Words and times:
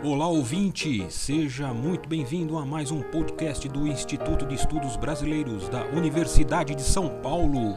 Olá 0.00 0.28
ouvinte, 0.28 1.10
seja 1.10 1.74
muito 1.74 2.08
bem-vindo 2.08 2.56
a 2.56 2.64
mais 2.64 2.92
um 2.92 3.02
podcast 3.02 3.68
do 3.68 3.84
Instituto 3.84 4.46
de 4.46 4.54
Estudos 4.54 4.96
Brasileiros 4.96 5.68
da 5.68 5.84
Universidade 5.86 6.72
de 6.76 6.82
São 6.82 7.20
Paulo. 7.20 7.76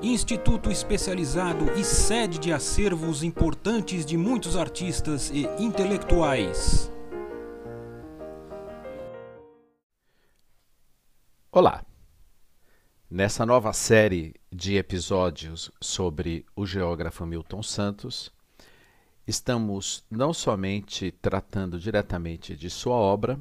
Instituto 0.00 0.70
especializado 0.70 1.70
e 1.78 1.84
sede 1.84 2.38
de 2.38 2.50
acervos 2.50 3.22
importantes 3.22 4.06
de 4.06 4.16
muitos 4.16 4.56
artistas 4.56 5.28
e 5.28 5.42
intelectuais. 5.62 6.90
Olá! 11.52 11.84
Nessa 13.10 13.44
nova 13.44 13.74
série 13.74 14.34
de 14.50 14.76
episódios 14.76 15.70
sobre 15.78 16.46
o 16.56 16.64
geógrafo 16.64 17.26
Milton 17.26 17.62
Santos, 17.62 18.32
estamos 19.30 20.04
não 20.10 20.34
somente 20.34 21.10
tratando 21.10 21.78
diretamente 21.78 22.56
de 22.56 22.68
sua 22.68 22.96
obra, 22.96 23.40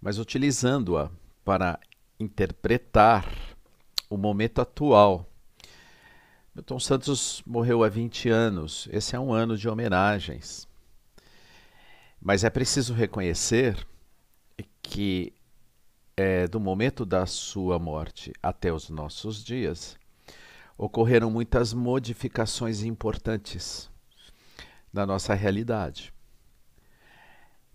mas 0.00 0.18
utilizando-a 0.18 1.10
para 1.44 1.78
interpretar 2.18 3.30
o 4.08 4.16
momento 4.16 4.60
atual. 4.60 5.28
Milton 6.54 6.80
Santos 6.80 7.42
morreu 7.46 7.84
há 7.84 7.88
20 7.88 8.30
anos, 8.30 8.88
esse 8.90 9.14
é 9.14 9.20
um 9.20 9.32
ano 9.32 9.56
de 9.56 9.68
homenagens. 9.68 10.66
Mas 12.20 12.42
é 12.42 12.50
preciso 12.50 12.94
reconhecer 12.94 13.86
que 14.82 15.32
é, 16.16 16.48
do 16.48 16.58
momento 16.58 17.04
da 17.04 17.26
sua 17.26 17.78
morte 17.78 18.32
até 18.42 18.72
os 18.72 18.88
nossos 18.88 19.44
dias, 19.44 19.96
ocorreram 20.76 21.30
muitas 21.30 21.72
modificações 21.72 22.82
importantes 22.82 23.88
da 24.92 25.06
nossa 25.06 25.34
realidade. 25.34 26.12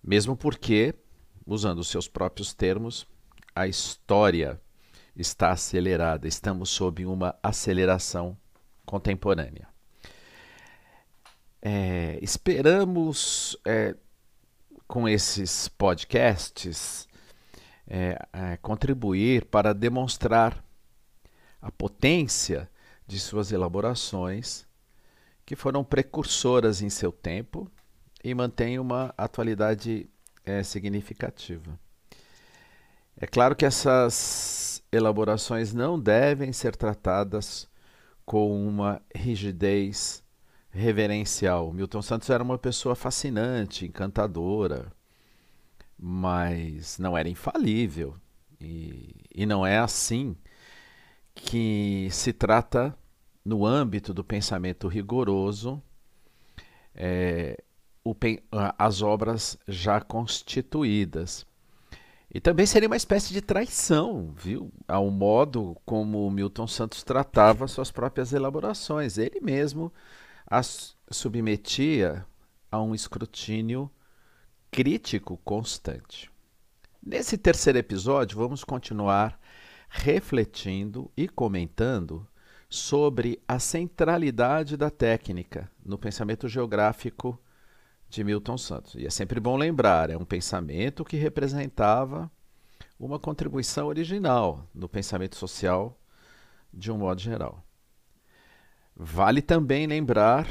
Mesmo 0.03 0.35
porque, 0.35 0.93
usando 1.45 1.79
os 1.79 1.87
seus 1.87 2.07
próprios 2.07 2.53
termos, 2.53 3.07
a 3.55 3.67
história 3.67 4.59
está 5.15 5.51
acelerada, 5.51 6.27
estamos 6.27 6.69
sob 6.69 7.05
uma 7.05 7.35
aceleração 7.41 8.37
contemporânea. 8.85 9.67
É, 11.61 12.19
esperamos, 12.21 13.57
é, 13.65 13.95
com 14.87 15.07
esses 15.07 15.69
podcasts, 15.69 17.07
é, 17.87 18.17
é 18.33 18.57
contribuir 18.57 19.45
para 19.45 19.73
demonstrar 19.73 20.63
a 21.61 21.71
potência 21.71 22.69
de 23.07 23.19
suas 23.19 23.51
elaborações 23.51 24.67
que 25.53 25.55
foram 25.55 25.83
precursoras 25.83 26.81
em 26.81 26.89
seu 26.89 27.11
tempo 27.11 27.71
e 28.23 28.33
mantêm 28.33 28.79
uma 28.79 29.13
atualidade 29.15 30.09
é, 30.43 30.63
significativa. 30.63 31.79
É 33.15 33.27
claro 33.27 33.55
que 33.55 33.63
essas 33.63 34.83
elaborações 34.91 35.71
não 35.71 35.99
devem 35.99 36.51
ser 36.51 36.75
tratadas 36.75 37.69
com 38.25 38.67
uma 38.67 38.99
rigidez 39.15 40.23
reverencial. 40.71 41.71
Milton 41.71 42.01
Santos 42.01 42.31
era 42.31 42.43
uma 42.43 42.57
pessoa 42.57 42.95
fascinante, 42.95 43.85
encantadora, 43.85 44.91
mas 45.95 46.97
não 46.97 47.15
era 47.15 47.29
infalível. 47.29 48.15
E, 48.59 49.23
e 49.35 49.45
não 49.45 49.63
é 49.63 49.77
assim 49.77 50.35
que 51.35 52.07
se 52.09 52.33
trata 52.33 52.97
no 53.43 53.65
âmbito 53.65 54.13
do 54.13 54.23
pensamento 54.23 54.87
rigoroso, 54.87 55.81
é, 56.95 57.61
o, 58.03 58.15
as 58.77 59.01
obras 59.01 59.57
já 59.67 59.99
constituídas. 59.99 61.45
E 62.33 62.39
também 62.39 62.65
seria 62.65 62.89
uma 62.89 62.97
espécie 62.97 63.31
de 63.31 63.41
traição, 63.41 64.33
viu? 64.35 64.71
Ao 64.87 65.09
modo 65.11 65.77
como 65.85 66.29
Milton 66.31 66.65
Santos 66.65 67.03
tratava 67.03 67.67
suas 67.67 67.91
próprias 67.91 68.33
elaborações. 68.33 69.17
Ele 69.17 69.39
mesmo 69.39 69.93
as 70.47 70.95
submetia 71.11 72.25
a 72.71 72.81
um 72.81 72.95
escrutínio 72.95 73.89
crítico 74.71 75.37
constante. 75.43 76.31
Nesse 77.05 77.37
terceiro 77.37 77.77
episódio, 77.77 78.37
vamos 78.37 78.63
continuar 78.63 79.39
refletindo 79.87 81.11
e 81.15 81.27
comentando 81.27 82.27
sobre 82.73 83.39
a 83.47 83.59
centralidade 83.59 84.75
da 84.75 84.89
técnica 84.89 85.69
no 85.85 85.95
pensamento 85.95 86.47
geográfico 86.47 87.39
de 88.09 88.23
Milton 88.23 88.57
Santos. 88.57 88.95
E 88.95 89.05
é 89.05 89.11
sempre 89.11 89.39
bom 89.39 89.55
lembrar, 89.55 90.09
é 90.09 90.17
um 90.17 90.25
pensamento 90.25 91.05
que 91.05 91.15
representava 91.15 92.31
uma 92.99 93.19
contribuição 93.19 93.85
original 93.85 94.67
no 94.73 94.89
pensamento 94.89 95.35
social 95.35 95.95
de 96.73 96.91
um 96.91 96.97
modo 96.97 97.21
geral. 97.21 97.63
Vale 98.95 99.43
também 99.43 99.85
lembrar 99.85 100.47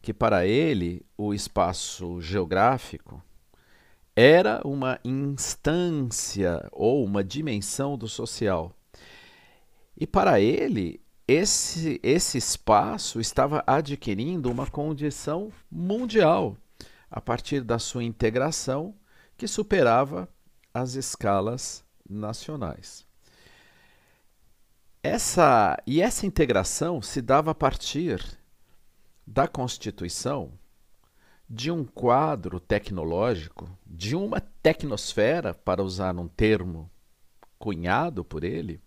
que 0.00 0.14
para 0.14 0.46
ele 0.46 1.04
o 1.14 1.34
espaço 1.34 2.22
geográfico 2.22 3.22
era 4.16 4.62
uma 4.66 4.98
instância 5.04 6.66
ou 6.72 7.04
uma 7.04 7.22
dimensão 7.22 7.98
do 7.98 8.08
social. 8.08 8.74
E 9.94 10.06
para 10.06 10.40
ele 10.40 11.02
esse, 11.28 12.00
esse 12.02 12.38
espaço 12.38 13.20
estava 13.20 13.62
adquirindo 13.66 14.50
uma 14.50 14.66
condição 14.66 15.52
mundial 15.70 16.56
a 17.10 17.20
partir 17.20 17.62
da 17.62 17.78
sua 17.78 18.02
integração 18.02 18.94
que 19.36 19.46
superava 19.46 20.26
as 20.72 20.94
escalas 20.94 21.84
nacionais. 22.08 23.06
Essa, 25.02 25.76
e 25.86 26.00
essa 26.00 26.26
integração 26.26 27.02
se 27.02 27.20
dava 27.20 27.50
a 27.50 27.54
partir 27.54 28.38
da 29.26 29.46
constituição 29.46 30.52
de 31.48 31.70
um 31.70 31.84
quadro 31.84 32.58
tecnológico, 32.58 33.70
de 33.86 34.16
uma 34.16 34.40
tecnosfera, 34.40 35.52
para 35.52 35.82
usar 35.82 36.16
um 36.16 36.26
termo 36.26 36.90
cunhado 37.58 38.24
por 38.24 38.44
ele, 38.44 38.80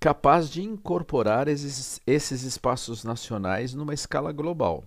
capaz 0.00 0.48
de 0.48 0.62
incorporar 0.62 1.48
esses, 1.48 2.00
esses 2.06 2.42
espaços 2.42 3.04
nacionais 3.04 3.74
numa 3.74 3.94
escala 3.94 4.32
global. 4.32 4.84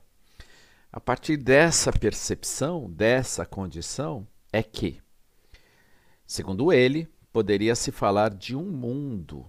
A 0.92 1.00
partir 1.00 1.38
dessa 1.38 1.92
percepção, 1.92 2.90
dessa 2.90 3.46
condição, 3.46 4.28
é 4.52 4.62
que, 4.62 5.02
segundo 6.26 6.72
ele, 6.72 7.08
poderia 7.32 7.76
se 7.76 7.92
falar 7.92 8.30
de 8.30 8.56
um 8.56 8.66
mundo, 8.66 9.46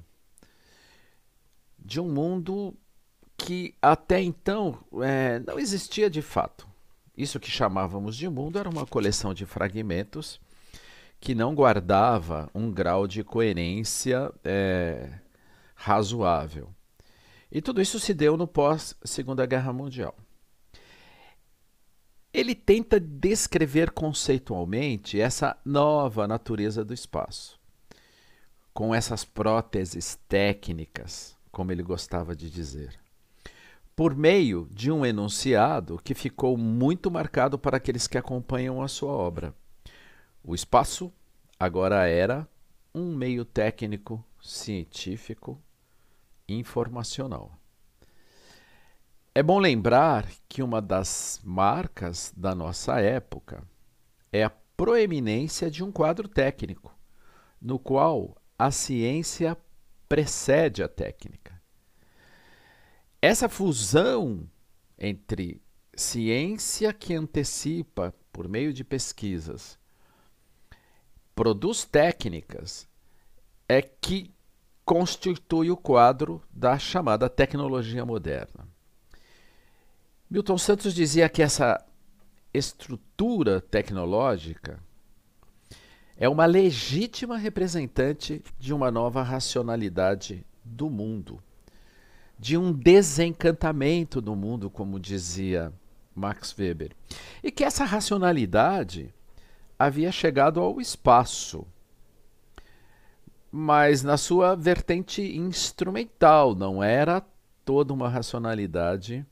de 1.78 2.01
um 2.01 2.09
mundo 2.09 2.77
que 3.37 3.75
até 3.83 4.21
então 4.21 4.78
é, 5.03 5.41
não 5.41 5.59
existia 5.59 6.09
de 6.09 6.22
fato. 6.22 6.69
Isso 7.17 7.41
que 7.41 7.51
chamávamos 7.51 8.17
de 8.17 8.28
mundo 8.28 8.59
era 8.59 8.69
uma 8.69 8.87
coleção 8.87 9.34
de 9.34 9.45
fragmentos 9.45 10.41
que 11.21 11.34
não 11.34 11.55
guardava 11.55 12.49
um 12.55 12.71
grau 12.71 13.06
de 13.06 13.22
coerência 13.22 14.33
é, 14.45 15.22
razoável. 15.82 16.72
E 17.50 17.60
tudo 17.60 17.82
isso 17.82 17.98
se 17.98 18.15
deu 18.15 18.37
no 18.37 18.47
pós-Segunda 18.47 19.44
Guerra 19.44 19.72
Mundial. 19.72 20.15
Ele 22.32 22.54
tenta 22.54 23.00
descrever 23.00 23.91
conceitualmente 23.91 25.21
essa 25.21 25.59
nova 25.65 26.28
natureza 26.28 26.84
do 26.84 26.94
espaço, 26.94 27.60
com 28.72 28.94
essas 28.94 29.25
próteses 29.25 30.19
técnicas, 30.28 31.37
como 31.50 31.72
ele 31.72 31.82
gostava 31.82 32.34
de 32.34 32.48
dizer, 32.48 32.98
por 33.94 34.15
meio 34.15 34.69
de 34.71 34.91
um 34.91 35.04
enunciado 35.04 36.00
que 36.03 36.15
ficou 36.15 36.57
muito 36.57 37.10
marcado 37.10 37.59
para 37.59 37.77
aqueles 37.77 38.07
que 38.07 38.16
acompanham 38.16 38.80
a 38.80 38.86
sua 38.86 39.12
obra. 39.12 39.53
O 40.45 40.54
espaço 40.54 41.12
agora 41.59 42.07
era 42.07 42.48
um 42.95 43.15
meio 43.16 43.45
técnico, 43.45 44.24
científico 44.41 45.60
informacional. 46.48 47.59
É 49.34 49.42
bom 49.42 49.59
lembrar 49.59 50.28
que 50.48 50.62
uma 50.62 50.83
das 50.83 51.41
marcas 51.42 52.33
da 52.36 52.54
nossa 52.54 53.00
época 53.00 53.66
é 54.30 54.44
a 54.44 54.50
proeminência 54.50 55.71
de 55.71 55.83
um 55.83 55.91
quadro 55.91 56.28
técnico, 56.28 56.94
no 57.60 57.78
qual 57.78 58.36
a 58.59 58.71
ciência 58.71 59.56
precede 60.09 60.83
a 60.83 60.89
técnica. 60.89 61.60
Essa 63.21 63.48
fusão 63.48 64.47
entre 64.98 65.62
ciência 65.95 66.92
que 66.92 67.15
antecipa 67.15 68.15
por 68.33 68.48
meio 68.48 68.72
de 68.72 68.84
pesquisas, 68.84 69.78
produz 71.34 71.84
técnicas, 71.84 72.88
é 73.68 73.80
que 73.80 74.30
constitui 74.84 75.71
o 75.71 75.77
quadro 75.77 76.43
da 76.53 76.79
chamada 76.79 77.29
tecnologia 77.29 78.05
moderna. 78.05 78.67
Milton 80.29 80.59
Santos 80.59 80.95
dizia 80.95 81.29
que 81.29 81.43
essa 81.43 81.84
estrutura 82.53 83.61
tecnológica 83.61 84.81
é 86.17 86.29
uma 86.29 86.47
legítima 86.47 87.37
representante 87.37 88.43
de 88.59 88.73
uma 88.73 88.91
nova 88.91 89.23
racionalidade 89.23 90.45
do 90.65 90.89
mundo, 90.89 91.43
de 92.39 92.57
um 92.57 92.73
desencantamento 92.73 94.21
do 94.21 94.37
mundo, 94.37 94.71
como 94.71 95.01
dizia 95.01 95.73
Max 96.15 96.55
Weber. 96.59 96.93
E 97.43 97.51
que 97.51 97.65
essa 97.65 97.84
racionalidade 97.84 99.13
havia 99.79 100.13
chegado 100.13 100.61
ao 100.61 100.81
espaço, 100.81 101.67
mas 103.54 104.03
na 104.03 104.16
sua 104.16 104.57
vertente 104.57 105.21
instrumental, 105.37 106.54
não 106.54 106.83
era 106.83 107.22
toda 107.66 107.93
uma 107.93 108.09
racionalidade 108.09 109.27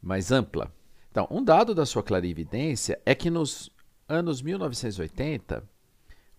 mais 0.00 0.32
ampla. 0.32 0.72
Então, 1.10 1.28
um 1.30 1.44
dado 1.44 1.74
da 1.74 1.84
sua 1.84 2.02
clarividência 2.02 2.98
é 3.04 3.14
que 3.14 3.28
nos 3.28 3.70
anos 4.08 4.40
1980, 4.40 5.62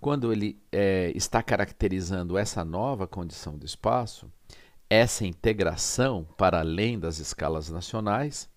quando 0.01 0.33
ele 0.33 0.60
é, 0.71 1.12
está 1.15 1.44
caracterizando 1.44 2.36
essa 2.36 2.65
nova 2.65 3.06
condição 3.06 3.59
do 3.59 3.66
espaço, 3.66 4.27
essa 4.89 5.24
integração 5.24 6.27
para 6.36 6.62
além 6.62 7.00
das 7.00 7.19
escalas 7.19 7.69
nacionais, 7.69 8.50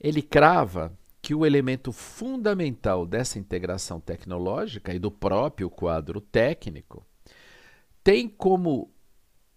ele 0.00 0.22
crava 0.22 0.96
que 1.20 1.34
o 1.34 1.44
elemento 1.44 1.90
fundamental 1.90 3.04
dessa 3.04 3.36
integração 3.36 3.98
tecnológica 3.98 4.94
e 4.94 4.98
do 5.00 5.10
próprio 5.10 5.68
quadro 5.68 6.20
técnico 6.20 7.04
tem 8.04 8.28
como 8.28 8.92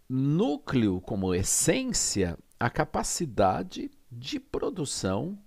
núcleo, 0.09 1.01
como 1.01 1.35
essência, 1.35 2.39
a 2.57 2.69
capacidade 2.69 3.91
de 4.09 4.39
produção 4.39 5.37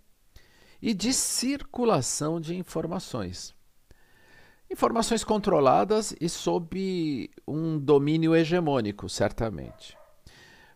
e 0.82 0.92
de 0.92 1.12
circulação 1.14 2.38
de 2.38 2.54
informações. 2.54 3.54
Informações 4.70 5.24
controladas 5.24 6.14
e 6.20 6.28
sob 6.28 7.30
um 7.48 7.78
domínio 7.78 8.36
hegemônico, 8.36 9.08
certamente. 9.08 9.96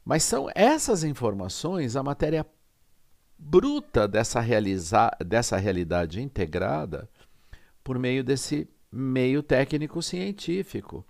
Mas 0.03 0.25
são 0.25 0.49
essas 0.55 1.05
informações 1.05 1.95
a 1.95 2.03
matéria 2.03 2.45
bruta 3.39 4.09
dessa, 4.09 4.41
dessa 5.25 5.59
realidade 5.59 6.23
integrada 6.23 7.09
por 7.85 7.99
meio 7.99 8.25
desse 8.25 8.69
meio 8.91 9.43
técnico 9.43 10.01
científico. 10.03 11.07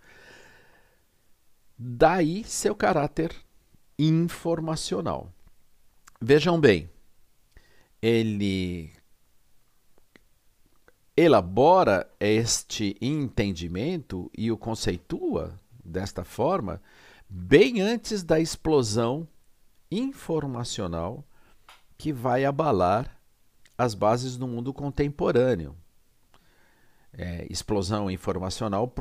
Daí 1.79 2.45
seu 2.45 2.75
caráter 2.75 3.35
informacional. 3.99 5.33
Vejam 6.21 6.61
bem, 6.61 6.89
ele 8.01 8.93
elabora 11.17 12.11
este 12.19 12.97
entendimento 13.01 14.31
e 14.37 14.51
o 14.51 14.57
conceitua 14.57 15.61
desta 15.85 16.25
forma 16.25 16.81
bem 17.29 17.81
antes 17.81 18.23
da 18.23 18.41
explosão 18.41 19.29
informacional 19.91 21.25
que 21.97 22.13
vai 22.13 22.45
abalar 22.45 23.21
as 23.77 23.95
bases 23.95 24.37
do 24.37 24.47
mundo 24.47 24.73
contemporâneo. 24.73 25.77
É, 27.17 27.47
explosão 27.49 28.11
informacional 28.11 28.93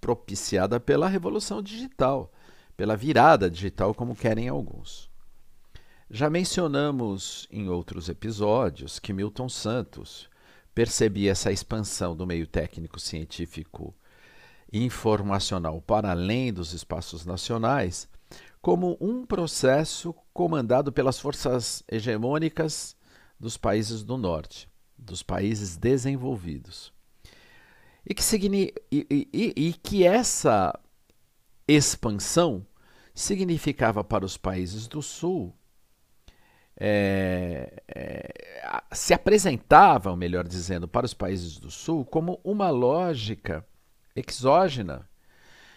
propiciada 0.00 0.80
pela 0.80 1.08
revolução 1.08 1.62
digital, 1.62 2.32
pela 2.76 2.96
virada 2.96 3.48
digital, 3.48 3.94
como 3.94 4.16
querem 4.16 4.48
alguns. 4.48 5.08
Já 6.10 6.28
mencionamos 6.28 7.48
em 7.50 7.68
outros 7.68 8.08
episódios 8.08 8.98
que 8.98 9.12
Milton 9.12 9.48
Santos 9.48 10.28
percebia 10.74 11.32
essa 11.32 11.50
expansão 11.50 12.14
do 12.14 12.26
meio 12.26 12.46
técnico 12.46 13.00
científico 13.00 13.94
informacional 14.72 15.80
para 15.80 16.10
além 16.10 16.52
dos 16.52 16.72
espaços 16.72 17.24
nacionais 17.24 18.08
como 18.60 18.96
um 19.00 19.24
processo 19.24 20.14
comandado 20.32 20.92
pelas 20.92 21.18
forças 21.18 21.82
hegemônicas 21.88 22.96
dos 23.38 23.56
países 23.56 24.02
do 24.02 24.16
norte, 24.16 24.68
dos 24.98 25.22
países 25.22 25.76
desenvolvidos. 25.76 26.92
E 28.06 28.14
que, 28.14 28.22
e, 28.90 29.28
e, 29.32 29.52
e 29.56 29.72
que 29.72 30.04
essa 30.04 30.78
expansão 31.66 32.64
significava 33.14 34.04
para 34.04 34.24
os 34.24 34.36
países 34.36 34.86
do 34.86 35.02
sul 35.02 35.52
é, 36.78 37.82
é, 37.88 38.32
se 38.92 39.14
apresentavam, 39.14 40.14
melhor 40.14 40.46
dizendo, 40.46 40.86
para 40.86 41.06
os 41.06 41.14
países 41.14 41.58
do 41.58 41.70
Sul 41.70 42.04
como 42.04 42.38
uma 42.44 42.68
lógica 42.68 43.66
exógena, 44.14 45.08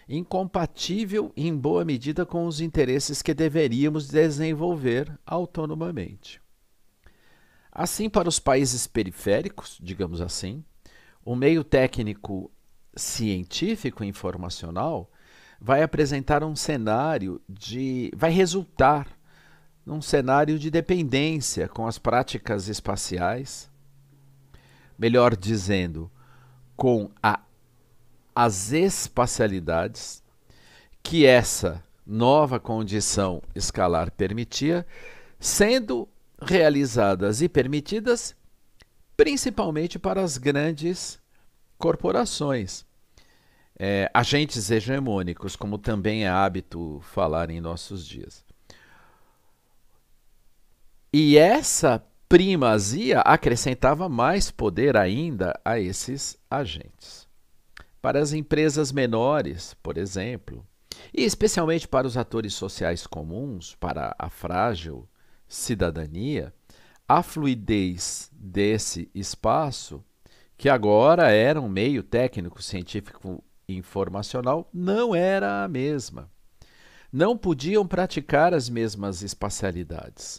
incompatível 0.08 1.32
em 1.36 1.56
boa 1.56 1.84
medida 1.84 2.26
com 2.26 2.46
os 2.46 2.60
interesses 2.60 3.22
que 3.22 3.32
deveríamos 3.32 4.08
desenvolver 4.08 5.18
autonomamente. 5.24 6.40
Assim, 7.72 8.10
para 8.10 8.28
os 8.28 8.38
países 8.38 8.86
periféricos, 8.86 9.78
digamos 9.80 10.20
assim, 10.20 10.64
o 11.30 11.36
meio 11.36 11.62
técnico 11.62 12.50
científico 12.92 14.02
informacional 14.02 15.08
vai 15.60 15.80
apresentar 15.80 16.42
um 16.42 16.56
cenário 16.56 17.40
de. 17.48 18.10
vai 18.16 18.32
resultar 18.32 19.06
num 19.86 20.02
cenário 20.02 20.58
de 20.58 20.72
dependência 20.72 21.68
com 21.68 21.86
as 21.86 22.00
práticas 22.00 22.66
espaciais, 22.66 23.70
melhor 24.98 25.36
dizendo, 25.36 26.10
com 26.74 27.08
a, 27.22 27.38
as 28.34 28.72
espacialidades 28.72 30.24
que 31.00 31.24
essa 31.24 31.80
nova 32.04 32.58
condição 32.58 33.40
escalar 33.54 34.10
permitia, 34.10 34.84
sendo 35.38 36.08
realizadas 36.42 37.40
e 37.40 37.48
permitidas 37.48 38.34
principalmente 39.20 39.98
para 39.98 40.22
as 40.22 40.38
grandes 40.38 41.19
corporações. 41.80 42.84
É, 43.76 44.10
agentes 44.12 44.70
hegemônicos, 44.70 45.56
como 45.56 45.78
também 45.78 46.24
é 46.24 46.28
hábito 46.28 47.00
falar 47.02 47.50
em 47.50 47.60
nossos 47.60 48.06
dias. 48.06 48.44
E 51.10 51.38
essa 51.38 52.04
primazia 52.28 53.20
acrescentava 53.20 54.08
mais 54.08 54.50
poder 54.50 54.96
ainda 54.96 55.58
a 55.64 55.80
esses 55.80 56.38
agentes. 56.48 57.26
Para 58.02 58.20
as 58.20 58.32
empresas 58.32 58.92
menores, 58.92 59.74
por 59.82 59.96
exemplo, 59.96 60.64
e 61.12 61.24
especialmente 61.24 61.88
para 61.88 62.06
os 62.06 62.16
atores 62.16 62.54
sociais 62.54 63.06
comuns, 63.06 63.74
para 63.80 64.14
a 64.18 64.28
frágil 64.28 65.08
cidadania, 65.48 66.54
a 67.08 67.22
fluidez 67.22 68.30
desse 68.32 69.10
espaço, 69.14 70.04
que 70.60 70.68
agora 70.68 71.30
era 71.30 71.58
um 71.58 71.70
meio 71.70 72.02
técnico, 72.02 72.62
científico 72.62 73.42
e 73.66 73.74
informacional, 73.74 74.68
não 74.74 75.14
era 75.14 75.64
a 75.64 75.68
mesma. 75.68 76.30
Não 77.10 77.34
podiam 77.34 77.86
praticar 77.86 78.52
as 78.52 78.68
mesmas 78.68 79.22
espacialidades. 79.22 80.38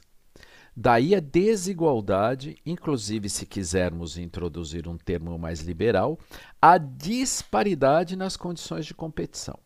Daí 0.77 1.15
a 1.15 1.19
desigualdade, 1.19 2.55
inclusive 2.63 3.29
se 3.29 3.47
quisermos 3.47 4.15
introduzir 4.15 4.87
um 4.87 4.95
termo 4.95 5.39
mais 5.39 5.61
liberal, 5.61 6.19
a 6.61 6.77
disparidade 6.77 8.15
nas 8.15 8.37
condições 8.37 8.85
de 8.85 8.93
competição. 8.93 9.57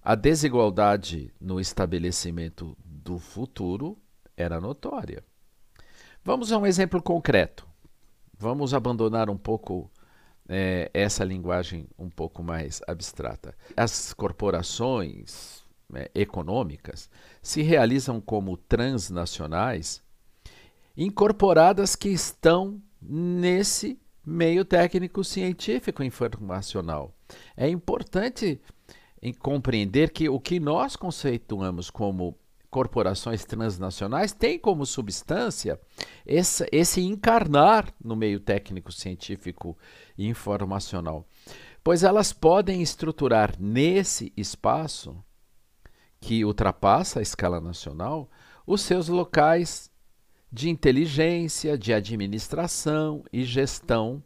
A 0.00 0.14
desigualdade 0.14 1.34
no 1.40 1.58
estabelecimento 1.58 2.76
do 2.78 3.18
futuro 3.18 3.98
era 4.36 4.60
notória. 4.60 5.24
Vamos 6.22 6.52
a 6.52 6.58
um 6.58 6.64
exemplo 6.64 7.02
concreto. 7.02 7.71
Vamos 8.42 8.74
abandonar 8.74 9.30
um 9.30 9.36
pouco 9.36 9.88
é, 10.48 10.90
essa 10.92 11.22
linguagem 11.22 11.86
um 11.96 12.10
pouco 12.10 12.42
mais 12.42 12.82
abstrata. 12.88 13.54
As 13.76 14.12
corporações, 14.12 15.62
né, 15.88 16.08
econômicas 16.12 17.08
se 17.40 17.62
realizam 17.62 18.20
como 18.20 18.56
transnacionais, 18.56 20.02
incorporadas 20.96 21.94
que 21.94 22.08
estão 22.08 22.82
nesse 23.00 23.96
meio 24.26 24.64
técnico 24.64 25.22
científico 25.22 26.02
informacional. 26.02 27.14
É 27.56 27.68
importante 27.68 28.60
compreender 29.38 30.10
que 30.10 30.28
o 30.28 30.40
que 30.40 30.58
nós 30.58 30.96
conceituamos 30.96 31.90
como 31.90 32.36
corporações 32.72 33.44
transnacionais 33.44 34.32
tem 34.32 34.58
como 34.58 34.86
substância 34.86 35.78
esse, 36.24 36.66
esse 36.72 37.02
encarnar 37.02 37.92
no 38.02 38.16
meio 38.16 38.40
técnico 38.40 38.90
científico 38.90 39.76
e 40.16 40.26
informacional, 40.26 41.28
pois 41.84 42.02
elas 42.02 42.32
podem 42.32 42.80
estruturar 42.80 43.54
nesse 43.60 44.32
espaço 44.34 45.22
que 46.18 46.46
ultrapassa 46.46 47.18
a 47.18 47.22
escala 47.22 47.60
nacional, 47.60 48.30
os 48.66 48.80
seus 48.80 49.06
locais 49.06 49.90
de 50.50 50.70
inteligência, 50.70 51.76
de 51.76 51.92
administração 51.92 53.22
e 53.30 53.44
gestão, 53.44 54.24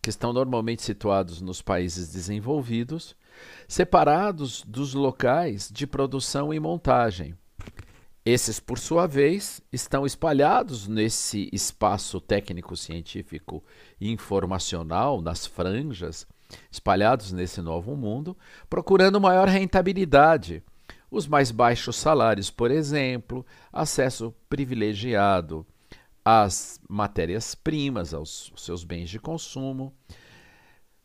que 0.00 0.10
estão 0.10 0.32
normalmente 0.32 0.82
situados 0.82 1.40
nos 1.40 1.60
países 1.60 2.12
desenvolvidos, 2.12 3.16
separados 3.66 4.62
dos 4.62 4.94
locais 4.94 5.68
de 5.68 5.84
produção 5.84 6.54
e 6.54 6.60
montagem. 6.60 7.34
Esses, 8.24 8.60
por 8.60 8.78
sua 8.78 9.06
vez, 9.06 9.62
estão 9.72 10.04
espalhados 10.04 10.86
nesse 10.86 11.48
espaço 11.52 12.20
técnico-científico 12.20 13.64
e 13.98 14.10
informacional, 14.10 15.22
nas 15.22 15.46
franjas, 15.46 16.26
espalhados 16.70 17.32
nesse 17.32 17.62
novo 17.62 17.96
mundo, 17.96 18.36
procurando 18.68 19.20
maior 19.20 19.48
rentabilidade. 19.48 20.62
Os 21.10 21.26
mais 21.26 21.50
baixos 21.50 21.96
salários, 21.96 22.50
por 22.50 22.70
exemplo, 22.70 23.44
acesso 23.72 24.34
privilegiado 24.50 25.66
às 26.22 26.78
matérias-primas, 26.88 28.12
aos 28.12 28.52
seus 28.54 28.84
bens 28.84 29.08
de 29.08 29.18
consumo, 29.18 29.94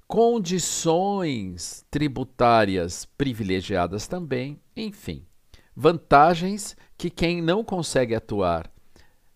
condições 0.05 1.85
tributárias 1.89 3.05
privilegiadas 3.17 4.05
também, 4.05 4.59
enfim, 4.75 5.25
vantagens 5.75 6.75
que 6.97 7.09
quem 7.09 7.41
não 7.41 7.63
consegue 7.63 8.15
atuar 8.15 8.71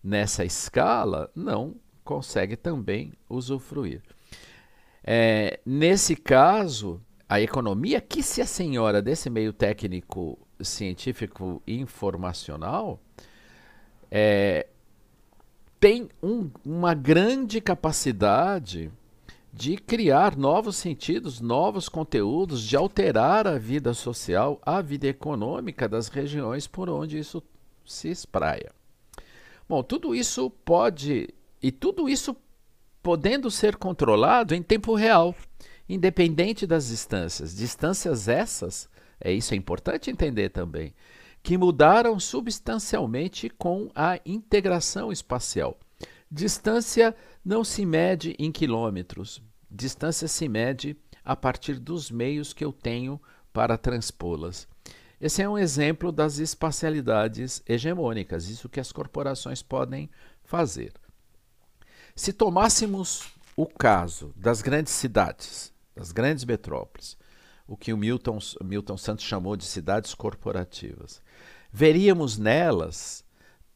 nessa 0.02 0.44
escala 0.44 1.30
não 1.34 1.76
consegue 2.04 2.56
também 2.56 3.12
usufruir. 3.28 4.02
É, 5.04 5.60
nesse 5.64 6.16
caso, 6.16 7.00
a 7.28 7.40
economia 7.40 8.00
que 8.00 8.22
se 8.22 8.42
a 8.42 8.46
senhora 8.46 9.00
desse 9.00 9.30
meio 9.30 9.52
técnico 9.52 10.38
científico 10.60 11.62
informacional 11.66 13.00
é, 14.10 14.66
tem 15.78 16.08
um, 16.22 16.50
uma 16.64 16.92
grande 16.92 17.60
capacidade 17.60 18.90
de 19.60 19.76
criar 19.76 20.38
novos 20.38 20.76
sentidos, 20.76 21.38
novos 21.38 21.86
conteúdos, 21.86 22.62
de 22.62 22.74
alterar 22.76 23.46
a 23.46 23.58
vida 23.58 23.92
social, 23.92 24.58
a 24.64 24.80
vida 24.80 25.06
econômica 25.06 25.86
das 25.86 26.08
regiões 26.08 26.66
por 26.66 26.88
onde 26.88 27.18
isso 27.18 27.42
se 27.84 28.08
espraia. 28.08 28.72
Bom, 29.68 29.82
tudo 29.82 30.14
isso 30.14 30.48
pode, 30.48 31.28
e 31.62 31.70
tudo 31.70 32.08
isso 32.08 32.34
podendo 33.02 33.50
ser 33.50 33.76
controlado 33.76 34.54
em 34.54 34.62
tempo 34.62 34.94
real, 34.94 35.34
independente 35.86 36.66
das 36.66 36.88
distâncias. 36.88 37.54
Distâncias 37.54 38.28
essas 38.28 38.88
é 39.20 39.30
isso 39.30 39.52
é 39.52 39.58
importante 39.58 40.10
entender 40.10 40.48
também, 40.48 40.94
que 41.42 41.58
mudaram 41.58 42.18
substancialmente 42.18 43.50
com 43.50 43.90
a 43.94 44.18
integração 44.24 45.12
espacial. 45.12 45.78
Distância 46.30 47.14
não 47.44 47.62
se 47.62 47.84
mede 47.84 48.34
em 48.38 48.50
quilômetros, 48.50 49.42
distância 49.70 50.26
se 50.26 50.48
mede 50.48 50.96
a 51.24 51.36
partir 51.36 51.78
dos 51.78 52.10
meios 52.10 52.52
que 52.52 52.64
eu 52.64 52.72
tenho 52.72 53.20
para 53.52 53.78
transpô-las. 53.78 54.66
Esse 55.20 55.42
é 55.42 55.48
um 55.48 55.58
exemplo 55.58 56.10
das 56.10 56.38
espacialidades 56.38 57.62
hegemônicas, 57.66 58.48
isso 58.48 58.68
que 58.68 58.80
as 58.80 58.90
corporações 58.90 59.62
podem 59.62 60.10
fazer. 60.42 60.92
Se 62.16 62.32
tomássemos 62.32 63.32
o 63.54 63.66
caso 63.66 64.32
das 64.34 64.62
grandes 64.62 64.92
cidades, 64.94 65.72
das 65.94 66.10
grandes 66.10 66.44
metrópoles, 66.44 67.18
o 67.68 67.76
que 67.76 67.92
o 67.92 67.96
Milton, 67.96 68.38
Milton 68.64 68.96
Santos 68.96 69.24
chamou 69.24 69.56
de 69.56 69.64
cidades 69.64 70.14
corporativas. 70.14 71.22
Veríamos 71.70 72.36
nelas 72.36 73.24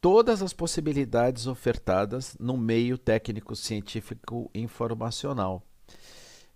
todas 0.01 0.41
as 0.41 0.51
possibilidades 0.51 1.47
ofertadas 1.47 2.35
no 2.39 2.57
meio 2.57 2.97
técnico-científico 2.97 4.49
informacional, 4.53 5.63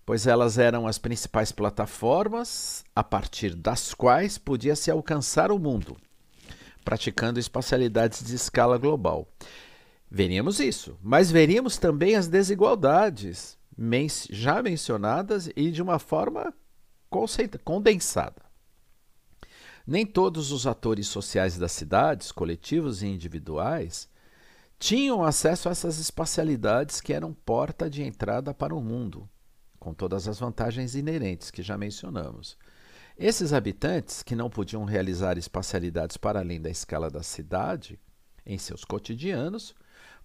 pois 0.10 0.25
elas 0.25 0.58
eram 0.58 0.88
as 0.88 0.98
principais 0.98 1.51
plataformas 1.51 2.84
a 2.96 3.04
partir 3.04 3.54
das 3.54 3.94
quais 3.94 4.39
podia-se 4.39 4.89
alcançar 4.89 5.51
o 5.51 5.60
mundo, 5.60 5.96
praticando 6.84 7.39
espacialidades 7.39 8.25
de 8.25 8.34
escala 8.34 8.80
global. 8.80 9.28
Veríamos 10.10 10.60
isso, 10.60 10.98
mas 11.00 11.30
veríamos 11.30 11.78
também 11.78 12.16
as 12.16 12.28
desigualdades 12.28 13.56
já 14.32 14.63
mencionadas 14.63 15.48
e 15.56 15.70
de 15.70 15.80
uma 15.80 16.00
forma 16.00 16.51
condensada. 17.63 18.42
Nem 19.86 20.08
todos 20.08 20.51
os 20.51 20.66
atores 20.66 21.06
sociais 21.06 21.56
das 21.56 21.72
cidades, 21.72 22.32
coletivos 22.32 23.04
e 23.04 23.08
individuais, 23.08 24.10
tinham 24.80 25.24
acesso 25.24 25.70
a 25.70 25.72
essas 25.72 26.00
espacialidades 26.00 27.00
que 27.00 27.13
eram 27.13 27.32
porta 27.32 27.88
de 27.88 28.01
entrada 28.01 28.56
para 28.56 28.74
o 28.74 28.82
mundo, 28.82 29.30
com 29.79 29.93
todas 29.93 30.27
as 30.27 30.39
vantagens 30.39 30.95
inerentes 30.95 31.50
que 31.50 31.62
já 31.62 31.77
mencionamos. 31.77 32.57
Esses 33.17 33.51
habitantes, 33.51 34.24
que 34.24 34.36
não 34.36 34.50
podiam 34.50 34.86
realizar 34.86 35.38
espacialidades 35.38 36.17
para 36.17 36.39
além 36.39 36.62
da 36.62 36.69
escala 36.69 37.09
da 37.09 37.24
cidade 37.24 38.00
em 38.45 38.57
seus 38.57 38.86
cotidianos, 38.86 39.75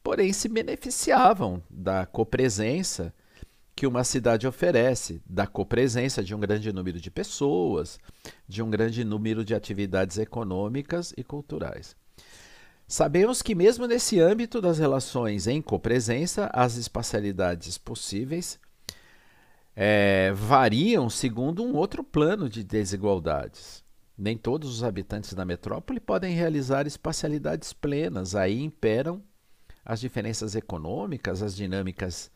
porém 0.03 0.33
se 0.33 0.49
beneficiavam 0.49 1.63
da 1.69 2.07
copresença 2.07 3.13
que 3.75 3.87
uma 3.87 4.05
cidade 4.05 4.47
oferece, 4.47 5.21
da 5.27 5.47
copresença 5.47 6.23
de 6.23 6.35
um 6.35 6.39
grande 6.39 6.73
número 6.73 7.01
de 7.01 7.11
pessoas, 7.11 7.99
de 8.47 8.63
um 8.63 8.71
grande 8.71 9.03
número 9.05 9.45
de 9.45 9.55
atividades 9.55 10.17
econômicas 10.19 11.13
e 11.17 11.25
culturais. 11.25 11.97
Sabemos 12.87 13.43
que, 13.43 13.55
mesmo 13.55 13.87
nesse 13.87 14.21
âmbito 14.21 14.61
das 14.61 14.79
relações 14.79 15.47
em 15.47 15.61
copresença, 15.61 16.49
as 16.53 16.77
espacialidades 16.77 17.77
possíveis 17.79 18.61
é, 19.77 20.33
variam 20.33 21.11
segundo 21.11 21.63
um 21.63 21.75
outro 21.75 22.05
plano 22.05 22.49
de 22.49 22.63
desigualdades. 22.63 23.83
Nem 24.17 24.37
todos 24.37 24.71
os 24.71 24.85
habitantes 24.85 25.35
da 25.35 25.45
metrópole 25.45 25.99
podem 25.99 26.35
realizar 26.35 26.87
espacialidades 26.87 27.73
plenas, 27.73 28.35
aí 28.35 28.63
imperam 28.63 29.23
as 29.85 30.01
diferenças 30.01 30.55
econômicas, 30.55 31.43
as 31.43 31.55
dinâmicas 31.55 32.31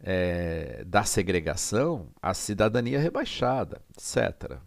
é, 0.00 0.82
da 0.86 1.04
segregação, 1.04 2.08
a 2.22 2.32
cidadania 2.32 2.98
rebaixada, 2.98 3.82
etc. 3.94 4.58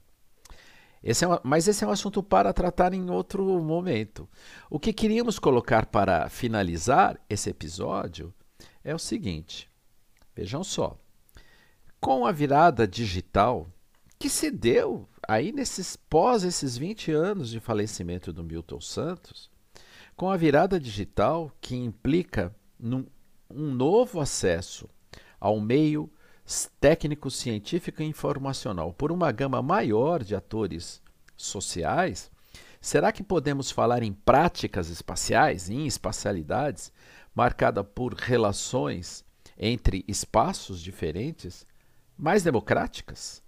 Esse 1.03 1.25
é 1.25 1.27
mas 1.43 1.67
esse 1.67 1.83
é 1.83 1.87
um 1.87 1.91
assunto 1.91 2.23
para 2.23 2.53
tratar 2.53 2.93
em 2.93 3.09
outro 3.09 3.43
momento. 3.61 4.29
O 4.69 4.79
que 4.79 4.93
queríamos 4.93 5.37
colocar 5.37 5.87
para 5.87 6.29
finalizar 6.29 7.19
esse 7.29 7.49
episódio 7.49 8.33
é 8.83 8.95
o 8.95 8.99
seguinte: 8.99 9.69
vejam 10.35 10.63
só, 10.63 10.97
com 12.03 12.25
a 12.25 12.33
virada 12.33 12.85
digital 12.85 13.65
que 14.19 14.27
se 14.27 14.51
deu 14.51 15.07
aí 15.25 15.53
nesses 15.53 15.95
pós 15.95 16.43
esses 16.43 16.77
20 16.77 17.13
anos 17.13 17.49
de 17.49 17.61
falecimento 17.61 18.33
do 18.33 18.43
Milton 18.43 18.81
Santos, 18.81 19.49
com 20.13 20.29
a 20.29 20.35
virada 20.35 20.77
digital 20.77 21.49
que 21.61 21.77
implica 21.77 22.53
num, 22.77 23.05
um 23.49 23.73
novo 23.73 24.19
acesso 24.19 24.89
ao 25.39 25.61
meio 25.61 26.11
técnico, 26.81 27.31
científico 27.31 28.01
e 28.01 28.05
informacional 28.05 28.91
por 28.91 29.09
uma 29.09 29.31
gama 29.31 29.61
maior 29.61 30.25
de 30.25 30.35
atores 30.35 31.01
sociais, 31.37 32.29
será 32.81 33.13
que 33.13 33.23
podemos 33.23 33.71
falar 33.71 34.03
em 34.03 34.11
práticas 34.11 34.89
espaciais, 34.89 35.69
em 35.69 35.87
espacialidades, 35.87 36.91
marcada 37.33 37.81
por 37.81 38.13
relações 38.13 39.23
entre 39.57 40.03
espaços 40.05 40.81
diferentes, 40.81 41.65
mais 42.23 42.41
democráticas? 42.41 43.43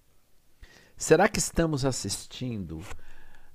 Será 0.98 1.30
que 1.30 1.40
estamos 1.40 1.86
assistindo 1.86 2.84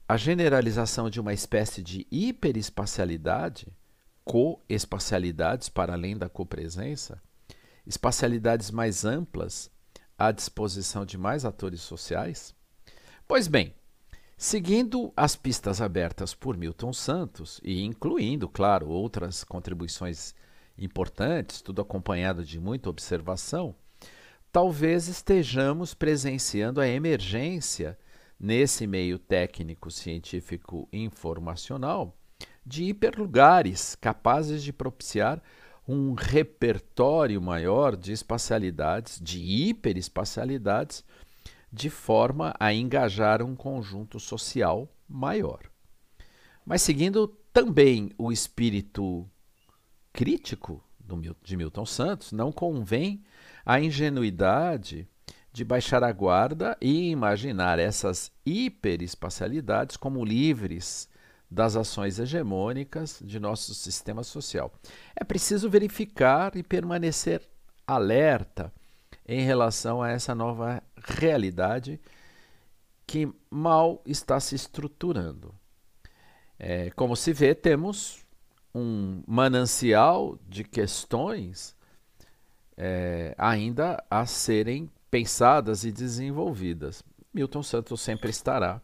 à 0.08 0.16
generalização 0.16 1.10
de 1.10 1.20
uma 1.20 1.34
espécie 1.34 1.82
de 1.82 2.06
hiperespacialidade, 2.10 3.68
co-espacialidades 4.24 5.68
para 5.68 5.92
além 5.92 6.16
da 6.16 6.26
copresença? 6.26 7.20
espacialidades 7.86 8.70
mais 8.70 9.04
amplas 9.04 9.70
à 10.16 10.32
disposição 10.32 11.04
de 11.04 11.18
mais 11.18 11.44
atores 11.44 11.82
sociais? 11.82 12.54
Pois 13.28 13.46
bem, 13.46 13.74
seguindo 14.38 15.12
as 15.14 15.36
pistas 15.36 15.82
abertas 15.82 16.34
por 16.34 16.56
Milton 16.56 16.94
Santos 16.94 17.60
e 17.62 17.82
incluindo, 17.82 18.48
claro, 18.48 18.88
outras 18.88 19.44
contribuições 19.44 20.34
importantes, 20.78 21.60
tudo 21.60 21.82
acompanhado 21.82 22.42
de 22.42 22.58
muita 22.58 22.88
observação, 22.88 23.74
talvez 24.52 25.08
estejamos 25.08 25.94
presenciando 25.94 26.80
a 26.80 26.88
emergência 26.88 27.98
nesse 28.38 28.86
meio 28.86 29.18
técnico, 29.18 29.90
científico 29.90 30.88
informacional 30.92 32.16
de 32.64 32.84
hiperlugares 32.84 33.94
capazes 33.94 34.62
de 34.62 34.72
propiciar 34.72 35.42
um 35.86 36.14
repertório 36.14 37.40
maior 37.40 37.96
de 37.96 38.12
espacialidades, 38.12 39.20
de 39.20 39.40
hiperespacialidades, 39.40 41.04
de 41.72 41.90
forma 41.90 42.54
a 42.58 42.72
engajar 42.72 43.42
um 43.42 43.56
conjunto 43.56 44.18
social 44.18 44.88
maior. 45.08 45.60
Mas 46.64 46.82
seguindo 46.82 47.28
também 47.52 48.10
o 48.16 48.30
espírito 48.30 49.28
crítico 50.12 50.82
de 51.42 51.56
Milton 51.56 51.86
Santos, 51.86 52.32
não 52.32 52.52
convém 52.52 53.22
a 53.64 53.80
ingenuidade 53.80 55.08
de 55.52 55.64
baixar 55.64 56.04
a 56.04 56.12
guarda 56.12 56.76
e 56.80 57.10
imaginar 57.10 57.78
essas 57.78 58.30
hiperespacialidades 58.46 59.96
como 59.96 60.24
livres 60.24 61.08
das 61.50 61.74
ações 61.74 62.18
hegemônicas 62.18 63.20
de 63.24 63.40
nosso 63.40 63.74
sistema 63.74 64.22
social. 64.22 64.72
É 65.16 65.24
preciso 65.24 65.68
verificar 65.68 66.56
e 66.56 66.62
permanecer 66.62 67.42
alerta 67.86 68.72
em 69.26 69.42
relação 69.42 70.00
a 70.00 70.10
essa 70.10 70.34
nova 70.34 70.82
realidade 70.96 72.00
que 73.06 73.28
mal 73.50 74.00
está 74.06 74.38
se 74.38 74.54
estruturando. 74.54 75.52
É, 76.56 76.90
como 76.90 77.16
se 77.16 77.32
vê, 77.32 77.54
temos 77.54 78.24
um 78.74 79.22
manancial 79.26 80.38
de 80.48 80.64
questões 80.64 81.76
é, 82.76 83.34
ainda 83.36 84.02
a 84.10 84.24
serem 84.26 84.90
pensadas 85.10 85.84
e 85.84 85.92
desenvolvidas. 85.92 87.02
Milton 87.32 87.62
Santos 87.62 88.00
sempre 88.00 88.30
estará 88.30 88.80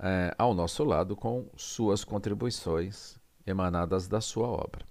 é, 0.00 0.34
ao 0.36 0.54
nosso 0.54 0.84
lado 0.84 1.14
com 1.14 1.46
suas 1.56 2.04
contribuições 2.04 3.16
emanadas 3.46 4.08
da 4.08 4.20
sua 4.20 4.48
obra. 4.48 4.84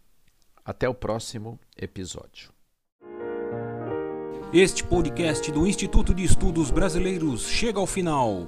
Até 0.63 0.87
o 0.87 0.93
próximo 0.93 1.59
episódio. 1.77 2.51
Este 4.53 4.83
podcast 4.83 5.51
do 5.51 5.67
Instituto 5.67 6.13
de 6.13 6.23
Estudos 6.23 6.71
Brasileiros 6.71 7.47
chega 7.47 7.79
ao 7.79 7.85
final. 7.85 8.47